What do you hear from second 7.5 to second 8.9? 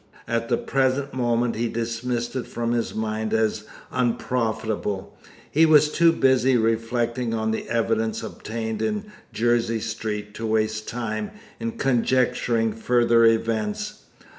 the evidence obtained